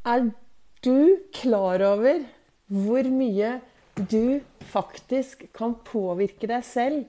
Er 0.00 0.30
du 0.80 1.20
klar 1.36 1.82
over 1.84 2.22
hvor 2.72 3.04
mye 3.12 3.58
du 4.08 4.40
faktisk 4.72 5.42
kan 5.52 5.74
påvirke 5.84 6.48
deg 6.48 6.64
selv 6.64 7.02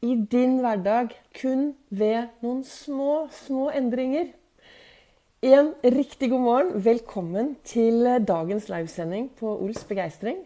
i 0.00 0.14
din 0.32 0.54
hverdag 0.62 1.12
kun 1.36 1.74
ved 1.90 2.30
noen 2.40 2.62
små, 2.64 3.28
små 3.28 3.66
endringer? 3.76 4.30
En 5.44 5.74
riktig 5.84 6.30
god 6.32 6.40
morgen. 6.40 6.72
Velkommen 6.86 7.58
til 7.60 8.08
dagens 8.24 8.70
livesending 8.72 9.28
på 9.36 9.58
Ols 9.58 9.84
begeistring. 9.84 10.40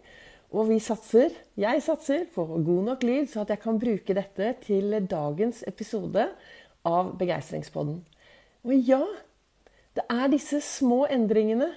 Og 0.51 0.73
vi 0.73 0.81
satser, 0.83 1.31
jeg 1.55 1.83
satser, 1.87 2.27
på 2.35 2.43
god 2.43 2.85
nok 2.91 3.07
lyd, 3.07 3.31
så 3.31 3.47
at 3.47 3.55
jeg 3.55 3.63
kan 3.63 3.79
bruke 3.79 4.19
dette 4.19 4.51
til 4.67 4.99
dagens 5.07 5.63
episode 5.71 6.27
av 6.83 7.15
Begeistringspodden. 7.23 8.03
Og 8.67 8.75
ja, 8.75 9.05
det 9.99 10.05
er 10.15 10.31
disse 10.31 10.61
små 10.63 11.05
endringene, 11.11 11.73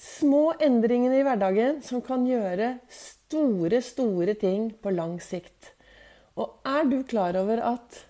små 0.00 0.56
endringene 0.58 1.20
i 1.20 1.26
hverdagen, 1.26 1.78
som 1.86 2.02
kan 2.02 2.24
gjøre 2.26 2.72
store, 2.90 3.78
store 3.84 4.34
ting 4.40 4.70
på 4.82 4.90
lang 4.96 5.20
sikt. 5.22 5.70
Og 6.40 6.64
er 6.66 6.88
du 6.90 7.02
klar 7.06 7.36
over 7.38 7.62
at 7.74 8.06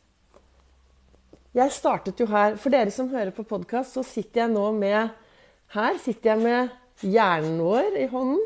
Jeg 1.50 1.72
startet 1.74 2.20
jo 2.20 2.28
her 2.30 2.54
For 2.60 2.70
dere 2.70 2.92
som 2.94 3.08
hører 3.10 3.32
på 3.34 3.42
podkast, 3.42 3.96
så 3.96 4.04
sitter 4.06 4.44
jeg 4.44 4.52
nå 4.52 4.68
med 4.76 5.08
Her 5.74 5.98
sitter 5.98 6.36
jeg 6.36 6.42
med 6.44 6.68
hjernen 7.02 7.58
vår 7.58 7.96
i 7.98 8.06
hånden. 8.06 8.44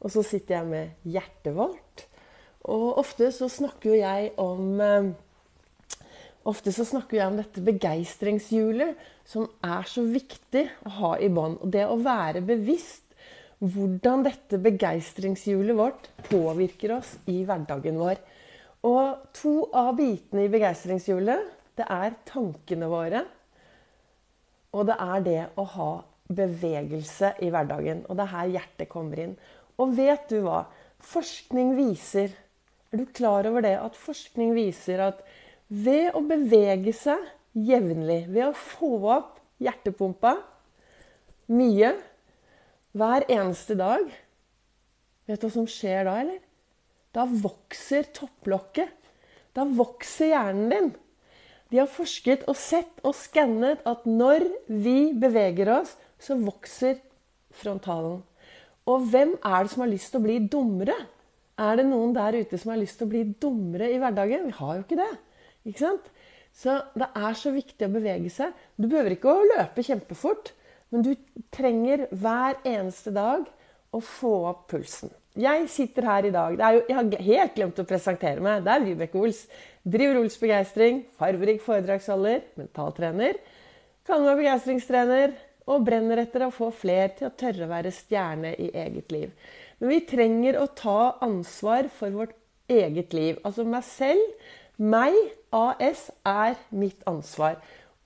Og 0.00 0.12
så 0.14 0.22
sitter 0.24 0.56
jeg 0.56 0.70
med 0.70 1.12
hjertet 1.12 1.52
vårt. 1.56 2.06
Og 2.64 2.98
ofte 3.02 3.28
så 3.34 3.48
snakker 3.52 3.92
jo 3.92 4.00
jeg 4.00 4.32
om 4.40 4.80
eh, 4.80 5.12
Ofte 6.46 6.70
så 6.74 6.84
snakker 6.86 7.18
jeg 7.18 7.26
om 7.26 7.38
dette 7.40 7.62
begeistringshjulet 7.66 9.00
som 9.26 9.48
er 9.66 9.88
så 9.90 10.04
viktig 10.06 10.62
å 10.86 10.92
ha 11.00 11.12
i 11.18 11.30
bånd. 11.32 11.58
Og 11.64 11.72
det 11.74 11.86
å 11.90 11.98
være 11.98 12.44
bevisst 12.46 13.02
hvordan 13.58 14.22
dette 14.26 14.60
begeistringshjulet 14.62 15.78
vårt 15.78 16.10
påvirker 16.28 16.98
oss 16.98 17.16
i 17.32 17.40
hverdagen 17.48 17.98
vår. 17.98 18.20
Og 18.86 19.32
to 19.34 19.54
av 19.74 19.94
bitene 19.98 20.44
i 20.46 20.52
begeistringshjulet, 20.52 21.48
det 21.76 21.86
er 21.90 22.14
tankene 22.28 22.90
våre. 22.92 23.24
Og 24.76 24.86
det 24.86 24.96
er 25.02 25.24
det 25.24 25.40
å 25.58 25.64
ha 25.76 25.90
bevegelse 26.26 27.32
i 27.42 27.50
hverdagen. 27.50 28.04
Og 28.06 28.18
det 28.18 28.26
er 28.26 28.34
her 28.34 28.52
hjertet 28.58 28.92
kommer 28.92 29.22
inn. 29.24 29.34
Og 29.80 29.96
vet 29.96 30.28
du 30.30 30.40
hva? 30.46 30.66
Forskning 31.02 31.74
viser 31.76 32.30
Er 32.94 33.00
du 33.02 33.08
klar 33.10 33.44
over 33.48 33.64
det? 33.64 33.74
At 33.82 33.96
forskning 33.98 34.52
viser 34.54 35.00
at 35.08 35.24
ved 35.68 36.14
å 36.14 36.22
bevege 36.26 36.92
seg 36.94 37.22
jevnlig, 37.56 38.26
ved 38.28 38.50
å 38.50 38.54
få 38.56 38.98
opp 39.16 39.40
hjertepumpa 39.62 40.36
mye 41.56 41.94
hver 42.96 43.26
eneste 43.32 43.76
dag 43.78 44.06
Vet 45.26 45.42
du 45.42 45.48
hva 45.48 45.54
som 45.56 45.64
skjer 45.66 46.04
da, 46.06 46.12
eller? 46.22 46.38
Da 47.10 47.24
vokser 47.26 48.06
topplokket. 48.14 48.92
Da 49.58 49.64
vokser 49.66 50.30
hjernen 50.30 50.68
din. 50.70 50.90
De 51.72 51.80
har 51.80 51.90
forsket 51.90 52.44
og 52.46 52.54
sett 52.54 53.00
og 53.02 53.16
skannet 53.18 53.82
at 53.90 54.04
når 54.06 54.46
vi 54.70 55.10
beveger 55.18 55.72
oss, 55.80 55.96
så 56.22 56.36
vokser 56.38 57.00
frontalen. 57.58 58.20
Og 58.86 59.08
hvem 59.10 59.34
er 59.42 59.66
det 59.66 59.72
som 59.72 59.82
har 59.82 59.90
lyst 59.90 60.12
til 60.14 60.22
å 60.22 60.26
bli 60.28 60.38
dummere? 60.46 60.94
Er 61.58 61.80
det 61.80 61.88
noen 61.88 62.14
der 62.14 62.38
ute 62.38 62.60
som 62.60 62.70
har 62.70 62.78
lyst 62.78 63.00
til 63.00 63.08
å 63.08 63.14
bli 63.16 63.24
dummere 63.42 63.90
i 63.90 63.98
hverdagen? 63.98 64.46
Vi 64.46 64.58
har 64.60 64.76
jo 64.76 64.86
ikke 64.86 65.00
det. 65.00 65.10
Ikke 65.66 65.82
sant? 65.82 66.08
Så 66.56 66.78
det 66.96 67.10
er 67.18 67.36
så 67.36 67.52
viktig 67.52 67.84
å 67.84 67.92
bevege 67.92 68.32
seg. 68.32 68.54
Du 68.80 68.86
behøver 68.88 69.16
ikke 69.16 69.34
å 69.34 69.44
løpe 69.50 69.84
kjempefort, 69.84 70.54
men 70.94 71.04
du 71.04 71.12
trenger 71.52 72.06
hver 72.14 72.60
eneste 72.64 73.12
dag 73.12 73.44
å 73.92 74.00
få 74.00 74.32
opp 74.52 74.66
pulsen. 74.72 75.12
Jeg 75.36 75.66
sitter 75.68 76.06
her 76.08 76.24
i 76.24 76.32
dag 76.32 76.54
jo, 76.56 76.84
Jeg 76.88 76.96
har 76.96 77.26
helt 77.26 77.56
glemt 77.58 77.80
å 77.82 77.84
presentere 77.88 78.40
meg. 78.40 78.62
Det 78.64 78.72
er 78.72 78.86
Vibeke 78.86 79.20
Ols. 79.20 79.42
Driver 79.84 80.22
Ols 80.22 80.38
Begeistring. 80.40 81.02
Farverik 81.18 81.60
foredragsholder. 81.64 82.40
Mentaltrener. 82.56 83.36
Kan 84.06 84.24
være 84.24 84.40
begeistringstrener 84.40 85.36
og 85.66 85.84
brenner 85.84 86.22
etter 86.22 86.46
å 86.46 86.54
få 86.54 86.70
fler 86.72 87.12
til 87.18 87.28
å 87.28 87.34
tørre 87.36 87.66
å 87.66 87.72
være 87.72 87.92
stjerne 87.92 88.54
i 88.54 88.70
eget 88.70 89.12
liv. 89.12 89.32
Men 89.76 89.92
vi 89.92 90.00
trenger 90.08 90.60
å 90.62 90.68
ta 90.72 91.16
ansvar 91.26 91.90
for 91.92 92.14
vårt 92.14 92.36
eget 92.72 93.12
liv. 93.16 93.40
Altså 93.44 93.66
meg 93.68 93.84
selv. 93.84 94.46
Meg, 94.76 95.16
AS, 95.56 96.10
er 96.26 96.58
mitt 96.70 97.00
ansvar. 97.08 97.56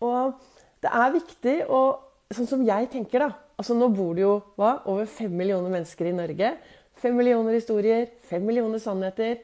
Og 0.01 0.39
det 0.81 0.93
er 0.93 1.19
viktig 1.19 1.59
å 1.69 1.83
Sånn 2.31 2.47
som 2.47 2.61
jeg 2.63 2.87
tenker, 2.93 3.25
da. 3.25 3.33
Altså 3.59 3.75
Nå 3.75 3.89
bor 3.91 4.13
det 4.15 4.23
jo 4.23 4.37
hva, 4.55 4.85
over 4.87 5.09
fem 5.11 5.33
millioner 5.35 5.73
mennesker 5.73 6.07
i 6.07 6.15
Norge. 6.15 6.53
Fem 7.03 7.17
millioner 7.19 7.57
historier, 7.57 8.05
fem 8.29 8.45
millioner 8.47 8.79
sannheter. 8.79 9.41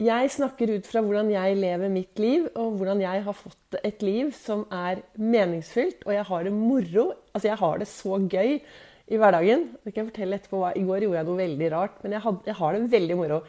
Jeg 0.00 0.30
snakker 0.32 0.72
ut 0.72 0.88
fra 0.88 1.02
hvordan 1.04 1.28
jeg 1.34 1.58
lever 1.58 1.92
mitt 1.92 2.20
liv, 2.22 2.46
og 2.56 2.78
hvordan 2.78 3.02
jeg 3.02 3.22
har 3.26 3.36
fått 3.36 3.76
et 3.82 4.04
liv 4.06 4.30
som 4.38 4.64
er 4.72 5.02
meningsfylt, 5.20 6.06
og 6.06 6.14
jeg 6.16 6.26
har 6.30 6.48
det 6.48 6.54
moro. 6.54 7.08
Altså, 7.34 7.50
jeg 7.50 7.60
har 7.60 7.82
det 7.82 7.90
så 7.92 8.20
gøy 8.24 8.56
i 8.56 9.18
hverdagen. 9.20 9.66
Det 9.82 9.92
kan 9.92 10.04
jeg 10.04 10.12
fortelle 10.12 10.38
etterpå 10.40 10.62
hva. 10.62 10.70
I 10.78 10.86
går 10.88 11.04
gjorde 11.04 11.20
jeg 11.20 11.28
noe 11.28 11.42
veldig 11.42 11.70
rart, 11.76 11.98
men 12.04 12.16
jeg, 12.16 12.24
had, 12.24 12.40
jeg 12.48 12.58
har 12.62 12.78
det 12.78 12.92
veldig 12.96 13.20
moro. 13.20 13.42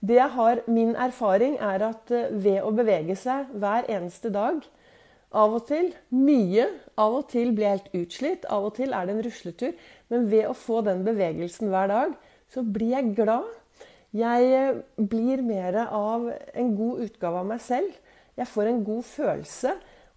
Det 0.00 0.18
jeg 0.18 0.32
har, 0.36 0.62
Min 0.66 0.94
erfaring 0.94 1.56
er 1.60 1.82
at 1.88 2.10
eh, 2.10 2.32
ved 2.32 2.62
å 2.62 2.72
bevege 2.76 3.16
seg 3.16 3.52
hver 3.54 3.88
eneste 3.88 4.30
dag, 4.30 4.60
av 5.36 5.54
og 5.58 5.66
til 5.68 5.90
mye, 6.14 6.68
av 6.96 7.18
og 7.18 7.28
til 7.32 7.52
blir 7.52 7.66
jeg 7.66 7.78
helt 7.78 7.94
utslitt, 8.00 8.44
av 8.48 8.68
og 8.68 8.76
til 8.78 8.94
er 8.94 9.06
det 9.06 9.16
en 9.16 9.24
rusletur, 9.26 9.72
men 10.08 10.28
ved 10.30 10.46
å 10.48 10.56
få 10.56 10.80
den 10.86 11.02
bevegelsen 11.04 11.72
hver 11.72 11.90
dag, 11.90 12.14
så 12.52 12.62
blir 12.62 12.94
jeg 12.94 13.16
glad 13.18 13.48
jeg 14.16 14.52
eh, 14.54 14.78
blir 14.96 15.42
mer 15.44 15.76
av 15.84 16.30
en 16.30 16.70
god 16.76 17.02
utgave 17.04 17.42
av 17.42 17.48
meg 17.48 17.60
selv. 17.60 17.92
Jeg 18.36 18.48
får 18.48 18.70
en 18.70 18.82
god 18.86 19.04
følelse, 19.08 19.74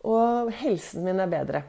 og 0.07 0.51
helsen 0.61 1.03
min 1.03 1.19
er 1.19 1.31
bedre. 1.31 1.63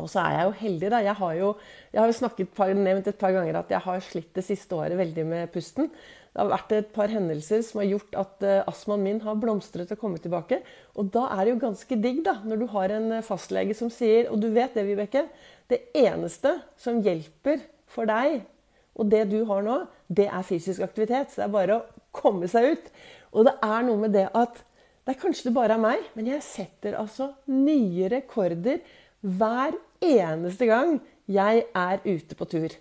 Og 0.00 0.10
så 0.10 0.24
er 0.24 0.34
jeg 0.34 0.46
jo 0.48 0.54
heldig, 0.58 0.90
da. 0.90 1.00
Jeg 1.06 1.14
har 1.20 1.34
jo, 1.38 1.48
jeg 1.92 2.00
har 2.02 2.10
jo 2.10 2.18
snakket 2.18 2.60
nevnt 2.80 3.08
et 3.10 3.18
par 3.18 3.34
ganger 3.36 3.60
at 3.60 3.70
jeg 3.70 3.82
har 3.84 4.00
slitt 4.02 4.32
det 4.34 4.44
siste 4.46 4.74
året 4.74 4.98
veldig 4.98 5.26
med 5.30 5.52
pusten. 5.54 5.90
Det 6.34 6.42
har 6.42 6.50
vært 6.50 6.72
et 6.74 6.88
par 6.90 7.12
hendelser 7.12 7.60
som 7.62 7.78
har 7.78 7.92
gjort 7.92 8.16
at 8.18 8.42
uh, 8.42 8.54
astmaen 8.66 9.04
min 9.06 9.20
har 9.22 9.38
blomstret 9.38 9.92
og 9.94 10.00
kommet 10.00 10.24
tilbake. 10.24 10.58
Og 10.98 11.12
da 11.14 11.28
er 11.36 11.44
det 11.44 11.52
jo 11.54 11.60
ganske 11.62 11.98
digg, 12.02 12.24
da, 12.26 12.40
når 12.42 12.64
du 12.64 12.66
har 12.72 12.96
en 12.96 13.06
eh, 13.20 13.22
fastlege 13.22 13.76
som 13.78 13.92
sier 13.92 14.32
Og 14.32 14.42
du 14.42 14.48
vet 14.50 14.74
det, 14.74 14.82
Vibeke. 14.88 15.28
Det 15.70 15.78
eneste 15.94 16.56
som 16.80 16.98
hjelper 17.04 17.62
for 17.86 18.10
deg 18.10 18.42
og 18.94 19.10
det 19.10 19.24
du 19.30 19.40
har 19.46 19.62
nå, 19.66 19.80
det 20.06 20.26
er 20.26 20.46
fysisk 20.46 20.82
aktivitet. 20.82 21.30
Så 21.30 21.42
det 21.42 21.46
er 21.46 21.54
bare 21.54 21.78
å 21.78 22.02
komme 22.14 22.50
seg 22.50 22.74
ut. 22.74 22.90
Og 23.34 23.46
det 23.46 23.54
er 23.62 23.86
noe 23.86 24.02
med 24.02 24.14
det 24.14 24.28
at 24.34 24.58
det 25.04 25.12
er 25.12 25.20
kanskje 25.20 25.50
det 25.50 25.56
bare 25.58 25.76
er 25.76 25.82
meg, 25.82 26.04
men 26.16 26.30
jeg 26.30 26.44
setter 26.46 26.94
altså 26.96 27.28
nye 27.52 28.08
rekorder 28.08 28.78
hver 29.24 29.76
eneste 30.04 30.68
gang 30.68 30.98
jeg 31.30 31.64
er 31.72 32.02
ute 32.04 32.36
på 32.36 32.48
tur. 32.48 32.74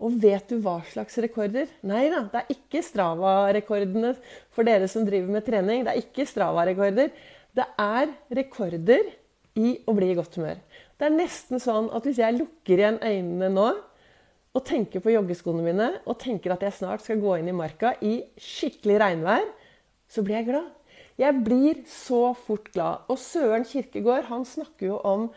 Og 0.00 0.16
vet 0.20 0.48
du 0.48 0.60
hva 0.64 0.78
slags 0.88 1.18
rekorder? 1.20 1.68
Nei 1.84 2.06
da, 2.12 2.22
det 2.32 2.40
er 2.40 2.54
ikke 2.54 2.80
Strava-rekordene 2.84 4.14
for 4.52 4.64
dere 4.68 4.88
som 4.88 5.04
driver 5.04 5.32
med 5.32 5.44
trening. 5.44 5.84
Det 5.84 5.92
er 5.92 6.00
ikke 6.00 6.28
Strava-rekorder. 6.28 7.12
Det 7.56 7.66
er 7.80 8.12
rekorder 8.40 9.10
i 9.60 9.74
å 9.84 9.94
bli 9.96 10.12
i 10.12 10.16
godt 10.16 10.38
humør. 10.40 10.60
Det 10.96 11.08
er 11.08 11.16
nesten 11.16 11.60
sånn 11.60 11.90
at 11.96 12.06
hvis 12.06 12.20
jeg 12.20 12.38
lukker 12.38 12.80
igjen 12.80 13.00
øynene 13.00 13.50
nå 13.52 13.68
og 14.50 14.64
tenker 14.66 15.02
på 15.04 15.12
joggeskoene 15.12 15.64
mine 15.64 15.88
og 16.04 16.18
tenker 16.20 16.54
at 16.54 16.64
jeg 16.64 16.78
snart 16.80 17.04
skal 17.04 17.20
gå 17.22 17.36
inn 17.38 17.50
i 17.52 17.56
marka 17.56 17.94
i 18.04 18.18
skikkelig 18.40 18.98
regnvær, 19.02 19.44
så 20.10 20.24
blir 20.26 20.40
jeg 20.40 20.48
glad. 20.48 20.68
Jeg 21.20 21.44
blir 21.44 21.84
så 21.88 22.30
fort 22.46 22.70
glad. 22.72 23.04
Og 23.12 23.20
Søren 23.20 23.66
Kirkegård 23.68 24.30
han 24.30 24.46
snakker 24.48 24.94
jo 24.94 25.00
om 25.04 25.28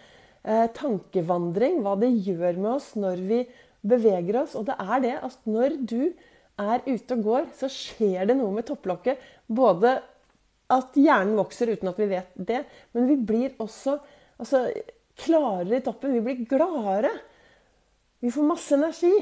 eh, 0.43 0.67
tankevandring, 0.75 1.81
hva 1.83 1.95
det 1.99 2.11
gjør 2.25 2.59
med 2.59 2.71
oss 2.75 2.93
når 2.99 3.23
vi 3.27 3.41
beveger 3.83 4.43
oss. 4.43 4.55
Og 4.59 4.67
det 4.69 4.77
er 4.79 5.03
det 5.03 5.15
at 5.19 5.37
når 5.49 5.77
du 5.81 6.01
er 6.61 6.83
ute 6.85 7.17
og 7.17 7.27
går, 7.27 7.51
så 7.57 7.69
skjer 7.71 8.29
det 8.29 8.37
noe 8.39 8.53
med 8.55 8.67
topplokket. 8.67 9.21
Både 9.47 9.97
at 10.73 10.97
hjernen 10.97 11.37
vokser 11.37 11.73
uten 11.73 11.91
at 11.91 11.99
vi 11.99 12.09
vet 12.11 12.33
det, 12.35 12.63
men 12.95 13.07
vi 13.09 13.17
blir 13.19 13.55
også 13.61 13.97
altså, 14.41 14.65
klarere 15.19 15.79
i 15.79 15.85
toppen. 15.85 16.15
Vi 16.15 16.23
blir 16.25 16.43
gladere. 16.49 17.11
Vi 18.23 18.31
får 18.31 18.47
masse 18.47 18.75
energi. 18.77 19.13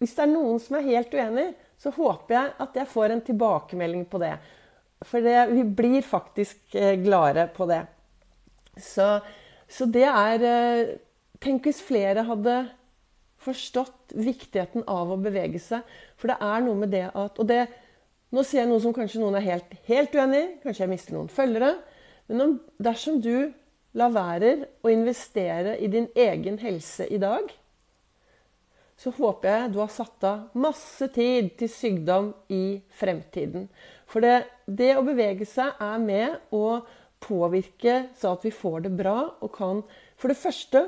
Hvis 0.00 0.14
det 0.16 0.26
er 0.26 0.32
noen 0.32 0.60
som 0.60 0.78
er 0.78 0.88
helt 0.90 1.14
uenig, 1.14 1.50
så 1.80 1.92
håper 1.92 2.36
jeg 2.36 2.54
at 2.64 2.78
jeg 2.80 2.88
får 2.92 3.12
en 3.12 3.24
tilbakemelding 3.24 4.06
på 4.08 4.20
det. 4.20 4.34
For 5.04 5.24
det, 5.24 5.36
vi 5.52 5.64
blir 5.76 6.04
faktisk 6.04 6.74
eh, 6.76 6.96
gladere 7.00 7.46
på 7.52 7.66
det. 7.68 7.82
Så, 8.80 9.18
så, 9.68 9.86
det 9.90 10.06
er 10.06 10.46
eh, 10.46 10.94
Tenk 11.42 11.66
hvis 11.68 11.82
flere 11.84 12.22
hadde 12.24 12.52
forstått 13.44 14.14
viktigheten 14.16 14.86
av 14.88 15.10
å 15.12 15.18
bevege 15.20 15.60
seg. 15.60 15.84
For 16.16 16.32
det 16.32 16.38
er 16.40 16.62
noe 16.64 16.80
med 16.80 16.94
det 16.94 17.04
at 17.12 17.36
Og 17.36 17.48
det, 17.50 17.66
nå 18.32 18.42
sier 18.42 18.62
jeg 18.62 18.70
noe 18.70 18.80
som 18.82 18.94
kanskje 18.96 19.20
noen 19.20 19.36
er 19.36 19.44
helt, 19.44 19.76
helt 19.84 20.16
uenig 20.16 20.40
i. 20.40 20.48
Kanskje 20.64 20.86
jeg 20.86 20.92
mister 20.94 21.16
noen 21.16 21.28
følgere. 21.32 21.74
Men 22.32 22.42
om, 22.42 22.56
dersom 22.82 23.20
du 23.22 23.52
lar 23.96 24.16
være 24.16 24.56
å 24.84 24.92
investere 24.92 25.76
i 25.76 25.92
din 25.92 26.08
egen 26.16 26.58
helse 26.60 27.06
i 27.12 27.20
dag, 27.20 27.52
så 28.96 29.12
håper 29.12 29.50
jeg 29.52 29.72
du 29.74 29.80
har 29.82 29.92
satt 29.92 30.24
av 30.24 30.56
masse 30.56 31.08
tid 31.12 31.52
til 31.60 31.70
sykdom 31.70 32.30
i 32.52 32.80
fremtiden. 32.96 33.68
For 34.08 34.24
det, 34.24 34.46
det 34.64 34.94
å 34.96 35.04
bevege 35.04 35.48
seg 35.48 35.76
er 35.82 36.00
med 36.00 36.54
å 36.54 36.80
påvirke 37.22 38.06
så 38.18 38.34
at 38.36 38.44
vi 38.44 38.52
får 38.54 38.86
det 38.86 38.92
bra 38.98 39.18
og 39.40 39.52
kan 39.56 39.82
For 40.16 40.32
det 40.32 40.36
første, 40.40 40.86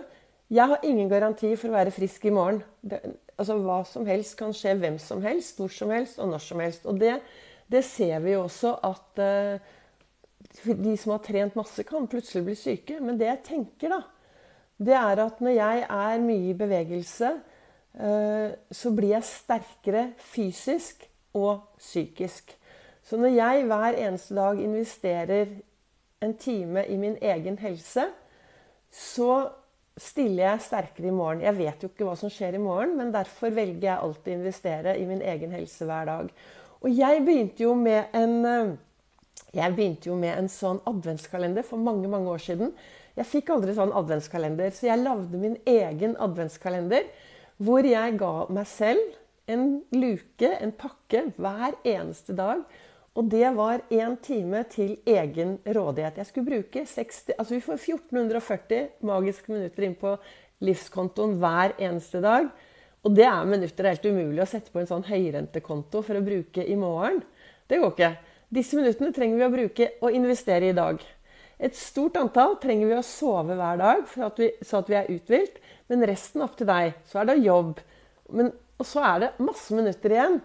jeg 0.49 0.69
har 0.69 0.85
ingen 0.85 1.09
garanti 1.09 1.51
for 1.57 1.69
å 1.69 1.77
være 1.77 1.93
frisk 1.93 2.25
i 2.25 2.33
morgen. 2.33 2.63
Det, 2.81 3.01
altså 3.37 3.59
Hva 3.61 3.83
som 3.85 4.07
helst 4.09 4.39
kan 4.39 4.55
skje 4.57 4.73
hvem 4.81 4.97
som 5.03 5.21
helst, 5.21 5.59
hvor 5.61 5.73
som 5.73 5.93
helst 5.93 6.19
og 6.19 6.31
når 6.33 6.45
som 6.45 6.63
helst. 6.65 6.87
Og 6.89 6.97
det, 7.01 7.19
det 7.69 7.85
ser 7.85 8.23
vi 8.25 8.33
jo 8.33 8.47
også 8.47 8.73
at 8.89 9.21
uh, 9.21 9.75
de 10.65 10.95
som 10.97 11.13
har 11.13 11.21
trent 11.27 11.59
masse, 11.59 11.85
kan 11.85 12.09
plutselig 12.09 12.47
bli 12.47 12.57
syke. 12.57 12.97
Men 13.05 13.21
det 13.21 13.29
jeg 13.29 13.45
tenker, 13.51 13.93
da, 13.93 14.01
det 14.81 14.97
er 14.97 15.25
at 15.27 15.45
når 15.45 15.57
jeg 15.59 15.85
er 15.85 16.25
mye 16.25 16.51
i 16.55 16.57
bevegelse, 16.65 17.35
uh, 18.01 18.49
så 18.73 18.95
blir 18.97 19.19
jeg 19.19 19.29
sterkere 19.29 20.07
fysisk 20.33 21.05
og 21.37 21.69
psykisk. 21.77 22.57
Så 23.05 23.17
når 23.21 23.37
jeg 23.37 23.69
hver 23.69 23.97
eneste 24.07 24.37
dag 24.37 24.59
investerer 24.61 25.59
en 26.21 26.35
time 26.35 26.85
i 26.87 26.97
min 26.99 27.17
egen 27.21 27.59
helse, 27.61 28.09
så 28.91 29.33
stiller 29.99 30.45
jeg 30.45 30.65
sterkere 30.67 31.11
i 31.11 31.15
morgen. 31.15 31.43
Jeg 31.43 31.57
vet 31.59 31.83
jo 31.83 31.91
ikke 31.91 32.07
hva 32.07 32.15
som 32.19 32.31
skjer 32.33 32.57
i 32.57 32.63
morgen, 32.63 32.97
men 32.99 33.13
derfor 33.15 33.53
velger 33.55 33.91
jeg 33.91 34.03
alltid 34.03 34.33
å 34.33 34.39
investere 34.39 34.97
i 34.99 35.07
min 35.09 35.23
egen 35.23 35.55
helse 35.55 35.87
hver 35.89 36.09
dag. 36.09 36.31
Og 36.79 36.95
jeg 36.95 37.25
begynte 37.27 37.65
jo 37.65 37.75
med 37.75 38.15
en, 38.15 38.37
eh, 38.47 39.99
jo 40.07 40.15
med 40.15 40.39
en 40.39 40.49
sånn 40.49 40.81
adventskalender 40.87 41.65
for 41.65 41.79
mange 41.79 42.09
mange 42.09 42.31
år 42.31 42.39
siden. 42.39 42.73
Jeg 43.17 43.27
fikk 43.27 43.51
aldri 43.51 43.75
sånn 43.75 43.93
adventskalender, 43.93 44.71
så 44.71 44.87
jeg 44.87 45.03
lagde 45.03 45.39
min 45.39 45.57
egen 45.67 46.17
adventskalender. 46.17 47.05
Hvor 47.59 47.83
jeg 47.83 48.19
ga 48.19 48.47
meg 48.49 48.67
selv 48.67 49.01
en 49.49 49.83
luke, 49.91 50.47
en 50.61 50.73
pakke, 50.73 51.33
hver 51.37 51.75
eneste 51.85 52.37
dag 52.37 52.63
og 53.19 53.27
det 53.27 53.49
var 53.57 53.83
én 53.91 54.15
time 54.23 54.61
til 54.71 54.93
egen 55.03 55.57
rådighet. 55.67 56.21
Jeg 56.21 56.29
skulle 56.29 56.47
bruke 56.47 56.85
60, 56.87 57.33
altså 57.35 57.55
Vi 57.57 57.65
får 57.65 57.81
1440 57.81 58.89
magiske 59.03 59.51
minutter 59.51 59.87
inn 59.89 59.97
på 59.99 60.13
livskontoen 60.63 61.35
hver 61.43 61.75
eneste 61.83 62.21
dag. 62.23 62.47
Og 63.03 63.15
det 63.15 63.27
er 63.27 63.49
minutter 63.49 63.91
helt 63.91 64.07
umulig 64.07 64.43
å 64.43 64.47
sette 64.47 64.71
på 64.71 64.79
en 64.79 64.91
sånn 64.91 65.07
høyrentekonto 65.09 66.03
for 66.07 66.19
å 66.19 66.23
bruke 66.23 66.63
i 66.63 66.77
morgen. 66.79 67.19
Det 67.67 67.81
går 67.83 67.95
ikke. 67.95 68.13
Disse 68.55 68.79
minuttene 68.79 69.11
trenger 69.15 69.41
vi 69.41 69.47
å 69.49 69.55
bruke 69.57 69.89
og 69.99 70.15
investere 70.15 70.71
i 70.71 70.77
dag. 70.77 71.03
Et 71.59 71.75
stort 71.75 72.21
antall 72.21 72.55
trenger 72.63 72.87
vi 72.87 72.99
å 73.01 73.07
sove 73.07 73.57
hver 73.59 73.81
dag 73.81 74.05
for 74.07 74.29
at 74.29 74.39
vi, 74.39 74.53
så 74.63 74.79
at 74.79 74.93
vi 74.93 74.99
er 75.01 75.11
uthvilt. 75.11 75.59
Men 75.91 76.07
resten 76.07 76.47
opp 76.47 76.55
til 76.59 76.71
deg. 76.71 76.95
Så 77.09 77.19
er 77.19 77.33
det 77.33 77.41
jobb. 77.43 77.83
Men, 78.31 78.53
og 78.79 78.87
så 78.87 79.03
er 79.11 79.25
det 79.25 79.33
masse 79.43 79.75
minutter 79.75 80.15
igjen. 80.15 80.39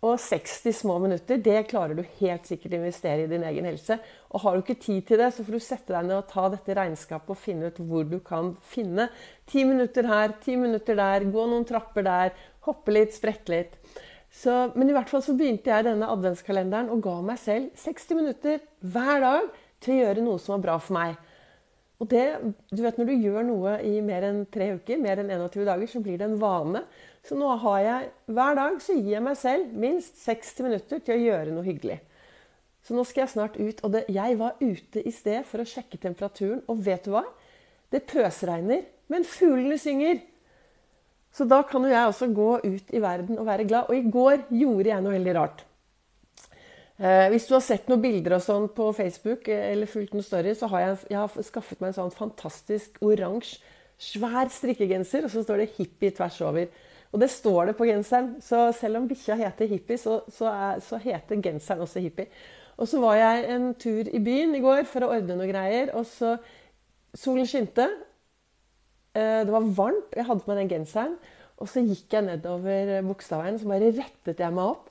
Og 0.00 0.16
60 0.16 0.72
små 0.78 0.94
minutter 1.02 1.40
det 1.44 1.58
klarer 1.68 1.98
du 1.98 2.00
helt 2.22 2.46
sikkert 2.48 2.72
å 2.72 2.78
investere 2.78 3.26
i 3.26 3.28
din 3.28 3.44
egen 3.44 3.66
helse. 3.68 3.98
Og 4.32 4.40
har 4.44 4.56
du 4.56 4.62
ikke 4.62 4.78
tid 4.80 5.04
til 5.10 5.20
det, 5.20 5.28
så 5.36 5.44
får 5.44 5.56
du 5.56 5.64
sette 5.64 5.92
deg 5.92 6.06
ned 6.08 6.16
og 6.16 6.30
ta 6.30 6.46
dette 6.48 6.76
regnskapet 6.78 7.34
og 7.34 7.40
finne 7.40 7.68
ut 7.68 7.80
hvor 7.84 8.06
du 8.08 8.16
kan 8.24 8.54
finne 8.64 9.10
ti 9.50 9.66
minutter 9.68 10.08
her, 10.08 10.32
ti 10.40 10.56
minutter 10.56 10.96
der, 10.96 11.28
gå 11.28 11.44
noen 11.50 11.68
trapper 11.68 12.06
der, 12.06 12.32
hoppe 12.64 12.96
litt, 12.96 13.12
sprette 13.16 13.52
litt. 13.52 13.76
Så, 14.30 14.70
men 14.78 14.88
i 14.88 14.94
hvert 14.94 15.10
fall 15.10 15.24
så 15.26 15.34
begynte 15.36 15.72
jeg 15.72 15.84
denne 15.84 16.08
adventskalenderen 16.08 16.88
og 16.94 17.02
ga 17.04 17.18
meg 17.26 17.40
selv 17.42 17.74
60 17.82 18.20
minutter 18.22 18.62
hver 18.80 19.20
dag 19.26 19.50
til 19.84 19.96
å 19.96 20.00
gjøre 20.04 20.24
noe 20.24 20.40
som 20.40 20.56
var 20.56 20.64
bra 20.64 20.78
for 20.80 20.96
meg. 20.96 21.18
Og 22.00 22.08
det, 22.08 22.24
du 22.72 22.80
vet 22.80 22.96
Når 22.96 23.08
du 23.10 23.24
gjør 23.26 23.44
noe 23.44 23.74
i 23.84 23.98
mer 24.04 24.24
enn 24.30 24.44
tre 24.52 24.70
uker, 24.78 25.00
mer 25.02 25.20
enn 25.20 25.32
21 25.34 25.66
dager, 25.68 25.90
så 25.90 26.00
blir 26.00 26.16
det 26.20 26.30
en 26.30 26.38
vane. 26.40 26.80
Så 27.26 27.36
nå 27.36 27.50
har 27.64 27.80
jeg 27.84 28.06
hver 28.32 28.56
dag 28.56 28.78
så 28.80 28.96
gir 28.96 29.12
jeg 29.18 29.24
meg 29.26 29.36
selv 29.36 29.74
minst 29.76 30.22
60 30.24 30.64
minutter 30.64 31.02
til 31.04 31.16
å 31.16 31.26
gjøre 31.26 31.52
noe 31.52 31.66
hyggelig. 31.66 31.98
Så 32.80 32.96
nå 32.96 33.04
skal 33.04 33.26
jeg 33.26 33.34
snart 33.34 33.60
ut. 33.60 33.84
Og 33.84 33.92
det, 33.92 34.06
jeg 34.08 34.38
var 34.40 34.56
ute 34.62 35.04
i 35.04 35.12
sted 35.12 35.44
for 35.48 35.60
å 35.60 35.68
sjekke 35.68 36.00
temperaturen, 36.00 36.64
og 36.64 36.80
vet 36.86 37.04
du 37.04 37.12
hva? 37.12 37.26
Det 37.92 38.06
pøsregner, 38.08 38.86
men 39.12 39.26
fuglene 39.28 39.76
synger. 39.80 40.22
Så 41.36 41.44
da 41.46 41.60
kan 41.68 41.84
jo 41.84 41.92
jeg 41.92 42.10
også 42.10 42.30
gå 42.34 42.50
ut 42.64 42.94
i 42.94 43.02
verden 43.02 43.38
og 43.38 43.46
være 43.46 43.66
glad. 43.68 43.90
Og 43.90 43.98
i 43.98 44.08
går 44.10 44.46
gjorde 44.48 44.90
jeg 44.90 45.04
noe 45.04 45.18
veldig 45.18 45.34
rart. 45.36 45.66
Eh, 47.00 47.30
hvis 47.32 47.46
du 47.48 47.54
har 47.54 47.62
sett 47.64 47.86
noen 47.88 48.02
bilder 48.02 48.34
og 48.36 48.42
sånn 48.44 48.66
på 48.76 48.90
Facebook 48.92 49.46
eh, 49.48 49.70
eller 49.70 49.88
fulgt 49.88 50.12
noen 50.12 50.24
story, 50.26 50.52
så 50.52 50.68
har 50.68 50.82
jeg, 50.82 50.96
jeg 51.14 51.16
har 51.16 51.46
skaffet 51.46 51.80
meg 51.80 51.94
en 51.94 51.96
sånn 51.96 52.12
fantastisk 52.12 52.98
oransje, 53.00 53.62
svær 54.00 54.48
strikkegenser, 54.52 55.24
og 55.24 55.32
så 55.32 55.42
står 55.44 55.62
det 55.62 55.70
'hippie' 55.76 56.12
tvers 56.16 56.38
over. 56.44 56.68
Og 57.12 57.20
det 57.20 57.30
står 57.32 57.70
det 57.70 57.76
på 57.76 57.88
genseren. 57.88 58.34
Så 58.44 58.68
selv 58.76 59.00
om 59.00 59.08
bikkja 59.08 59.36
heter 59.40 59.68
Hippie, 59.68 59.98
så, 59.98 60.20
så, 60.28 60.46
er, 60.52 60.80
så, 60.84 61.00
heter 61.00 61.40
genseren 61.42 61.82
også 61.84 62.00
Hippie. 62.04 62.28
Og 62.76 62.88
så 62.88 63.00
var 63.00 63.16
jeg 63.18 63.48
en 63.54 63.74
tur 63.74 64.08
i 64.08 64.20
byen 64.20 64.54
i 64.56 64.62
går 64.64 64.84
for 64.88 65.04
å 65.04 65.10
ordne 65.16 65.36
noe 65.36 65.48
greier, 65.50 65.94
og 65.96 66.06
så 66.08 66.36
Solen 67.16 67.48
skinte. 67.48 67.88
Eh, 69.16 69.40
det 69.42 69.50
var 69.50 69.64
varmt. 69.74 70.12
Jeg 70.14 70.28
hadde 70.28 70.44
på 70.44 70.52
meg 70.52 70.60
den 70.62 70.70
genseren. 70.70 71.16
Og 71.58 71.68
så 71.68 71.82
gikk 71.82 72.12
jeg 72.14 72.28
nedover 72.28 73.00
Bogstadveien, 73.08 73.58
så 73.58 73.66
bare 73.68 73.90
rettet 73.96 74.38
jeg 74.38 74.54
meg 74.54 74.76
opp. 74.76 74.89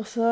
Og 0.00 0.06
så 0.08 0.28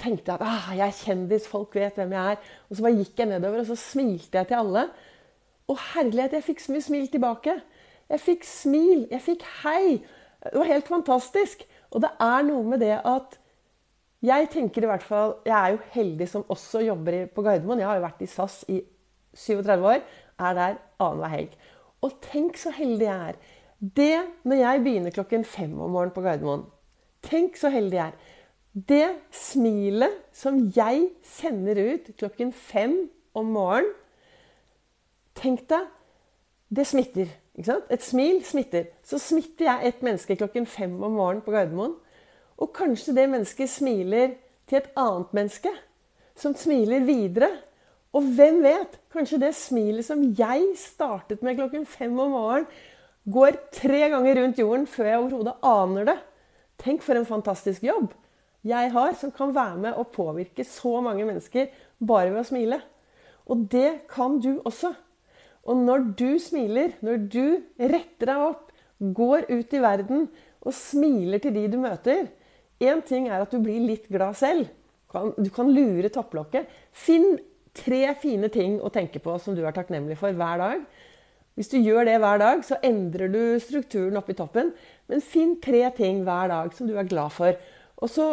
tenkte 0.00 0.32
jeg 0.32 0.38
at 0.40 0.44
ah, 0.46 0.68
jeg 0.72 0.86
er 0.86 1.00
kjendis, 1.02 1.48
folk 1.48 1.74
vet 1.76 1.98
hvem 1.98 2.14
jeg 2.16 2.36
er. 2.36 2.52
Og 2.68 2.76
så 2.76 2.86
bare 2.86 2.98
gikk 3.02 3.20
jeg 3.20 3.28
nedover, 3.28 3.60
og 3.60 3.68
så 3.68 3.76
smilte 3.76 4.40
jeg 4.40 4.48
til 4.48 4.60
alle. 4.60 4.86
Og 5.68 5.80
herlighet, 5.92 6.36
jeg 6.38 6.46
fikk 6.46 6.62
så 6.62 6.72
mye 6.72 6.84
smil 6.86 7.08
tilbake. 7.12 7.56
Jeg 8.08 8.22
fikk 8.22 8.46
smil, 8.46 9.04
jeg 9.10 9.22
fikk 9.24 9.44
hei. 9.64 9.98
Det 10.46 10.54
var 10.54 10.70
helt 10.70 10.88
fantastisk. 10.88 11.66
Og 11.90 12.00
det 12.04 12.12
er 12.22 12.46
noe 12.46 12.64
med 12.70 12.80
det 12.84 12.94
at 13.02 13.36
jeg 14.24 14.48
tenker 14.50 14.82
i 14.82 14.88
hvert 14.88 15.04
fall 15.04 15.34
Jeg 15.46 15.54
er 15.54 15.74
jo 15.74 15.80
heldig 15.92 16.26
som 16.30 16.46
også 16.50 16.80
jobber 16.86 17.26
på 17.34 17.44
Gardermoen. 17.44 17.82
Jeg 17.82 17.88
har 17.90 17.98
jo 17.98 18.06
vært 18.06 18.22
i 18.24 18.30
SAS 18.30 18.62
i 18.72 18.80
37 19.36 19.90
år. 19.90 20.00
Er 20.40 20.56
der 20.56 20.78
annenhver 21.02 21.34
helg. 21.34 21.52
Og 22.00 22.16
tenk 22.24 22.56
så 22.60 22.72
heldig 22.72 23.06
jeg 23.06 23.34
er. 23.34 23.36
Det 23.76 24.16
når 24.48 24.62
jeg 24.62 24.82
begynner 24.86 25.12
klokken 25.12 25.44
fem 25.44 25.74
om 25.74 25.92
morgenen 25.92 26.14
på 26.16 26.24
Gardermoen 26.24 26.64
Tenk 27.26 27.56
så 27.58 27.68
heldig 27.74 27.98
jeg 27.98 28.06
er. 28.06 28.34
Det 28.76 29.08
smilet 29.32 30.18
som 30.36 30.58
jeg 30.76 31.06
sender 31.24 31.78
ut 31.80 32.10
klokken 32.20 32.50
fem 32.52 33.06
om 33.32 33.54
morgenen 33.54 33.94
Tenk 35.36 35.66
deg, 35.68 35.84
det 36.72 36.86
smitter. 36.88 37.28
Et 37.92 38.02
smil 38.04 38.38
smitter. 38.44 38.86
Så 39.04 39.18
smitter 39.20 39.66
jeg 39.68 39.90
et 39.90 39.98
menneske 40.04 40.36
klokken 40.36 40.64
fem 40.64 40.94
om 40.96 41.12
morgenen 41.12 41.42
på 41.44 41.52
Gardermoen. 41.52 41.92
Og 42.56 42.72
kanskje 42.72 43.12
det 43.16 43.26
mennesket 43.28 43.68
smiler 43.68 44.32
til 44.64 44.78
et 44.80 44.88
annet 44.96 45.34
menneske, 45.36 45.72
som 46.32 46.56
smiler 46.56 47.04
videre. 47.04 47.50
Og 48.16 48.24
hvem 48.38 48.62
vet? 48.64 48.96
Kanskje 49.12 49.42
det 49.44 49.52
smilet 49.60 50.08
som 50.08 50.24
jeg 50.24 50.72
startet 50.80 51.44
med 51.44 51.60
klokken 51.60 51.84
fem 51.84 52.16
om 52.16 52.32
morgenen, 52.32 52.68
går 53.28 53.60
tre 53.76 54.06
ganger 54.08 54.40
rundt 54.40 54.60
jorden 54.64 54.88
før 54.88 55.10
jeg 55.10 55.20
overhodet 55.20 55.56
aner 55.68 56.08
det. 56.12 56.18
Tenk 56.80 57.04
for 57.04 57.20
en 57.20 57.28
fantastisk 57.28 57.84
jobb 57.84 58.14
jeg 58.66 58.92
har, 58.94 59.16
som 59.18 59.32
kan 59.34 59.54
være 59.54 59.80
med 59.86 59.98
og 59.98 60.12
påvirke 60.14 60.64
så 60.66 61.00
mange 61.04 61.26
mennesker 61.26 61.70
bare 61.98 62.32
ved 62.32 62.42
å 62.42 62.48
smile. 62.48 62.80
Og 63.46 63.66
det 63.72 64.08
kan 64.10 64.40
du 64.42 64.56
også. 64.66 64.92
Og 65.66 65.82
når 65.82 66.10
du 66.18 66.30
smiler, 66.42 66.94
når 67.04 67.28
du 67.30 67.44
retter 67.78 68.30
deg 68.30 68.42
opp, 68.50 68.72
går 68.98 69.48
ut 69.50 69.74
i 69.76 69.82
verden 69.82 70.26
og 70.66 70.74
smiler 70.74 71.42
til 71.42 71.54
de 71.54 71.66
du 71.70 71.78
møter 71.80 72.28
Én 72.76 73.00
ting 73.08 73.28
er 73.30 73.40
at 73.40 73.52
du 73.52 73.56
blir 73.64 73.80
litt 73.80 74.04
glad 74.12 74.36
selv. 74.36 74.66
Du 75.40 75.48
kan 75.54 75.70
lure 75.72 76.10
topplokket. 76.12 76.68
Finn 76.92 77.38
tre 77.76 78.10
fine 78.20 78.50
ting 78.52 78.76
å 78.84 78.90
tenke 78.92 79.20
på 79.22 79.36
som 79.40 79.56
du 79.56 79.62
er 79.64 79.72
takknemlig 79.76 80.18
for 80.20 80.36
hver 80.36 80.60
dag. 80.60 80.82
Hvis 81.56 81.72
du 81.72 81.78
gjør 81.80 82.04
det 82.04 82.18
hver 82.20 82.42
dag, 82.42 82.60
så 82.68 82.76
endrer 82.84 83.32
du 83.32 83.40
strukturen 83.64 84.18
oppi 84.20 84.36
toppen. 84.36 84.74
Men 85.08 85.24
finn 85.24 85.56
tre 85.64 85.86
ting 85.96 86.20
hver 86.26 86.52
dag 86.52 86.76
som 86.76 86.88
du 86.88 86.98
er 87.00 87.08
glad 87.08 87.32
for. 87.32 87.56
Og 87.96 88.12
så 88.12 88.28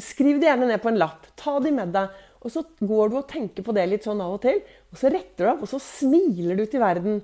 skriv 0.00 0.40
det 0.40 0.48
gjerne 0.48 0.68
ned 0.70 0.82
på 0.82 0.90
en 0.90 1.00
lapp. 1.00 1.28
Ta 1.38 1.58
de 1.62 1.72
med 1.74 1.92
deg. 1.94 2.14
Og 2.44 2.52
så 2.52 2.64
går 2.80 3.10
du 3.10 3.20
og 3.20 3.28
tenker 3.30 3.64
på 3.64 3.72
det 3.72 3.86
litt 3.88 4.04
sånn 4.04 4.20
av 4.20 4.34
og 4.36 4.42
til, 4.42 4.58
og 4.92 4.98
så 5.00 5.08
retter 5.08 5.46
du 5.46 5.50
opp, 5.54 5.62
og 5.64 5.70
så 5.70 5.78
smiler 5.80 6.58
du 6.58 6.66
til 6.68 6.82
verden. 6.82 7.22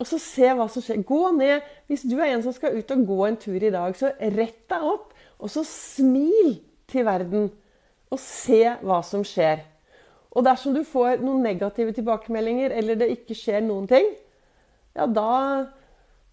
Og 0.00 0.06
så 0.06 0.20
se 0.22 0.52
hva 0.56 0.68
som 0.70 0.84
skjer. 0.84 1.02
Gå 1.04 1.22
ned. 1.36 1.66
Hvis 1.90 2.06
du 2.08 2.14
er 2.20 2.30
en 2.30 2.44
som 2.44 2.54
skal 2.56 2.78
ut 2.78 2.94
og 2.94 3.02
gå 3.08 3.18
en 3.26 3.40
tur 3.40 3.58
i 3.58 3.72
dag, 3.74 3.96
så 3.98 4.12
rett 4.14 4.62
deg 4.70 4.86
opp, 4.92 5.10
og 5.42 5.50
så 5.52 5.64
smil 5.66 6.54
til 6.90 7.04
verden. 7.08 7.50
Og 8.14 8.22
se 8.22 8.62
hva 8.80 9.00
som 9.06 9.26
skjer. 9.26 9.66
Og 10.30 10.46
dersom 10.46 10.76
du 10.76 10.84
får 10.86 11.20
noen 11.24 11.42
negative 11.44 11.92
tilbakemeldinger, 11.96 12.72
eller 12.78 12.98
det 12.98 13.10
ikke 13.16 13.36
skjer 13.36 13.64
noen 13.66 13.90
ting, 13.90 14.06
ja, 14.94 15.06
da, 15.06 15.66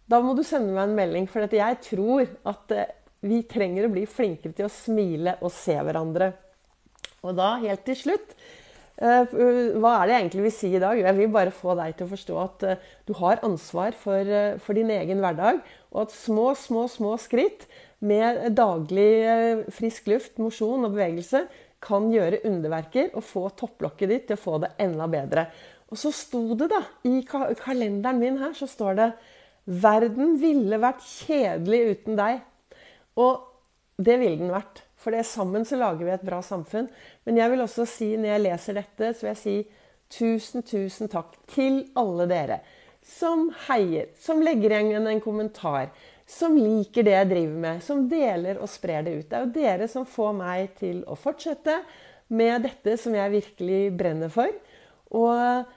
da 0.10 0.22
må 0.22 0.38
du 0.38 0.44
sende 0.46 0.76
meg 0.76 0.88
en 0.88 0.98
melding. 0.98 1.28
For 1.30 1.42
jeg 1.42 1.82
tror 1.90 2.30
at 2.48 2.74
eh, 2.78 2.94
vi 3.26 3.42
trenger 3.50 3.88
å 3.88 3.94
bli 3.94 4.06
flinkere 4.10 4.54
til 4.54 4.68
å 4.68 4.74
smile 4.74 5.38
og 5.42 5.54
se 5.54 5.76
hverandre. 5.78 6.32
Og 7.26 7.36
da, 7.38 7.56
helt 7.64 7.86
til 7.88 7.98
slutt, 7.98 8.36
Eh, 8.98 9.34
hva 9.78 9.92
er 10.00 10.10
det 10.10 10.16
egentlig 10.16 10.44
vil 10.48 10.54
si 10.56 10.70
i 10.74 10.82
dag? 10.82 10.98
Jeg 10.98 11.18
vil 11.20 11.30
bare 11.30 11.54
få 11.54 11.76
deg 11.78 11.94
til 11.98 12.08
å 12.08 12.12
forstå 12.16 12.38
at 12.42 12.64
eh, 12.66 12.80
du 13.06 13.14
har 13.20 13.44
ansvar 13.46 13.94
for, 13.98 14.26
eh, 14.26 14.58
for 14.58 14.74
din 14.74 14.90
egen 14.90 15.22
hverdag, 15.22 15.62
og 15.94 16.08
at 16.08 16.16
små, 16.16 16.48
små, 16.58 16.88
små 16.90 17.14
skritt 17.22 17.68
med 18.02 18.56
daglig 18.58 19.68
frisk 19.74 20.10
luft, 20.10 20.42
mosjon 20.42 20.86
og 20.86 20.96
bevegelse 20.98 21.44
kan 21.82 22.10
gjøre 22.10 22.42
underverker 22.50 23.14
og 23.14 23.26
få 23.26 23.46
topplokket 23.58 24.10
ditt 24.10 24.28
til 24.32 24.38
å 24.38 24.42
få 24.42 24.58
det 24.66 24.74
enda 24.82 25.06
bedre. 25.10 25.46
Og 25.94 26.02
så 26.02 26.10
sto 26.14 26.58
det 26.58 26.72
da, 26.74 26.82
i 27.06 27.22
kalenderen 27.30 28.22
min 28.22 28.42
her, 28.42 28.58
så 28.58 28.66
står 28.70 28.98
det 28.98 29.12
'Verden 29.68 30.38
ville 30.42 30.78
vært 30.82 31.06
kjedelig 31.06 31.82
uten 31.92 32.18
deg'. 32.18 32.42
Og 33.18 33.44
det 33.98 34.20
ville 34.22 34.40
den 34.40 34.54
vært. 34.54 34.84
For 34.98 35.14
det 35.14 35.26
sammen 35.30 35.66
så 35.66 35.78
lager 35.80 36.06
vi 36.06 36.14
et 36.14 36.26
bra 36.26 36.42
samfunn. 36.46 36.90
Men 37.26 37.38
jeg 37.38 37.54
vil 37.54 37.64
også 37.66 37.86
si, 37.90 38.12
når 38.18 38.34
jeg 38.34 38.46
leser 38.46 38.80
dette, 38.80 39.14
så 39.14 39.26
vil 39.26 39.34
jeg 39.34 39.42
si 39.44 39.58
tusen, 40.18 40.66
tusen 40.66 41.12
takk 41.12 41.36
til 41.52 41.84
alle 42.00 42.28
dere 42.30 42.62
som 43.08 43.48
heier, 43.70 44.10
som 44.20 44.42
legger 44.44 44.74
igjen 44.76 45.08
en 45.08 45.24
kommentar, 45.24 45.94
som 46.28 46.58
liker 46.60 47.06
det 47.08 47.14
jeg 47.14 47.30
driver 47.30 47.62
med, 47.64 47.84
som 47.84 48.04
deler 48.12 48.60
og 48.60 48.68
sprer 48.68 49.06
det 49.06 49.14
ut. 49.16 49.30
Det 49.30 49.38
er 49.38 49.46
jo 49.46 49.54
dere 49.56 49.88
som 49.92 50.08
får 50.08 50.34
meg 50.36 50.74
til 50.80 51.00
å 51.08 51.16
fortsette 51.16 51.78
med 52.36 52.66
dette 52.68 52.98
som 53.00 53.16
jeg 53.16 53.32
virkelig 53.38 53.82
brenner 53.96 54.34
for. 54.34 54.52
Og 55.16 55.77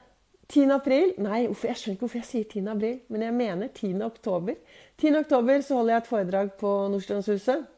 10. 0.51 0.71
april 0.75 1.13
Nei, 1.23 1.45
jeg 1.47 1.57
skjønner 1.79 1.95
ikke 1.95 2.07
hvorfor 2.07 2.21
jeg 2.21 2.29
sier 2.29 2.47
10. 2.49 2.63
april, 2.73 2.97
men 3.09 3.23
jeg 3.23 3.35
mener 3.35 3.69
10. 3.69 3.93
oktober. 4.03 4.57
10. 4.99 5.15
oktober 5.23 5.61
så 5.63 5.79
holder 5.79 5.95
jeg 5.95 6.05
et 6.05 6.11
foredrag 6.11 6.57
på 6.59 6.73
Nordstrandshuset 6.91 7.69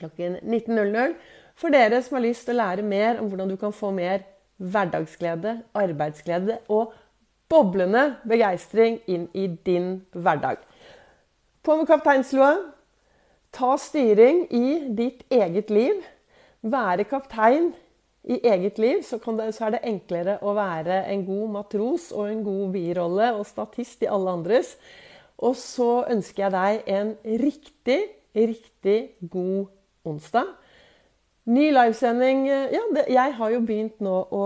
klokken 0.00 0.38
19.00 0.40 1.14
for 1.60 1.72
dere 1.74 2.00
som 2.02 2.16
har 2.16 2.24
lyst 2.24 2.46
til 2.48 2.56
å 2.56 2.62
lære 2.62 2.86
mer 2.86 3.20
om 3.20 3.28
hvordan 3.28 3.50
du 3.52 3.56
kan 3.60 3.74
få 3.76 3.92
mer 3.92 4.24
hverdagsglede, 4.60 5.58
arbeidsglede 5.76 6.60
og 6.72 6.94
boblende 7.50 8.16
begeistring 8.28 9.00
inn 9.10 9.26
i 9.34 9.46
din 9.66 9.92
hverdag. 10.12 10.60
På 11.64 11.76
med 11.76 11.88
kapteinslua. 11.90 12.54
Ta 13.52 13.74
styring 13.80 14.44
i 14.54 14.92
ditt 14.96 15.24
eget 15.32 15.72
liv. 15.74 16.04
Være 16.62 17.04
kaptein 17.08 17.72
i 18.28 18.36
eget 18.44 18.78
liv, 18.78 19.02
så, 19.02 19.16
det, 19.16 19.54
så, 19.56 19.66
er 19.66 19.76
det 19.76 19.84
enklere 19.88 20.36
å 20.44 20.52
være 20.56 21.04
en 21.12 21.24
god 21.24 21.52
matros 21.54 22.10
og 22.12 22.28
en 22.28 22.42
god 22.44 22.72
birolle 22.74 23.30
og 23.38 23.46
statist 23.48 24.04
i 24.04 24.10
alle 24.12 24.34
andres. 24.36 24.74
Og 25.40 25.56
så 25.56 26.04
ønsker 26.12 26.44
jeg 26.44 26.52
deg 26.52 26.90
en 26.98 27.14
riktig, 27.40 28.00
riktig 28.36 28.98
god 29.32 29.70
onsdag. 30.04 30.50
Ny 31.50 31.70
livesending 31.72 32.44
Ja, 32.46 32.82
det, 32.94 33.06
jeg 33.08 33.32
har 33.38 33.52
jo 33.54 33.62
begynt 33.64 34.02
nå 34.04 34.12
å 34.28 34.44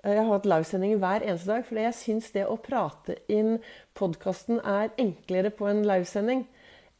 eh, 0.00 0.14
Jeg 0.14 0.22
har 0.22 0.30
hatt 0.30 0.48
livesending 0.48 0.96
hver 1.02 1.20
eneste 1.20 1.52
dag, 1.52 1.66
fordi 1.68 1.84
jeg 1.84 1.98
syns 1.98 2.30
det 2.32 2.46
å 2.48 2.56
prate 2.56 3.18
inn 3.28 3.58
podkasten 3.94 4.62
er 4.64 4.88
enklere 4.96 5.52
på 5.52 5.68
en 5.68 5.84
livesending 5.84 6.46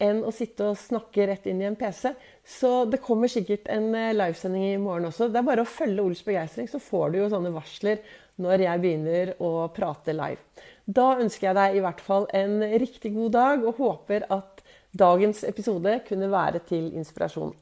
enn 0.03 0.21
å 0.25 0.31
sitte 0.33 0.69
og 0.69 0.77
snakke 0.79 1.25
rett 1.29 1.47
inn 1.49 1.61
i 1.63 1.67
en 1.69 1.77
PC. 1.77 2.11
Så 2.45 2.71
det 2.89 3.01
kommer 3.03 3.31
sikkert 3.31 3.69
en 3.73 3.89
eh, 3.97 4.13
livesending 4.15 4.67
i 4.69 4.81
morgen 4.81 5.09
også. 5.09 5.29
Det 5.31 5.41
er 5.41 5.47
bare 5.49 5.65
å 5.65 5.69
følge 5.69 6.05
Ols 6.05 6.23
begeistring, 6.25 6.69
så 6.69 6.81
får 6.81 7.13
du 7.13 7.19
jo 7.21 7.29
sånne 7.33 7.53
varsler 7.55 8.03
når 8.41 8.65
jeg 8.67 8.83
begynner 8.83 9.33
å 9.41 9.51
prate 9.73 10.13
live. 10.13 10.41
Da 10.85 11.15
ønsker 11.17 11.49
jeg 11.49 11.57
deg 11.57 11.77
i 11.77 11.83
hvert 11.83 12.03
fall 12.03 12.27
en 12.37 12.59
riktig 12.79 13.11
god 13.17 13.33
dag, 13.35 13.65
og 13.65 13.81
håper 13.81 14.27
at 14.33 14.61
dagens 14.97 15.43
episode 15.47 15.99
kunne 16.07 16.29
være 16.31 16.61
til 16.69 16.91
inspirasjon. 16.95 17.55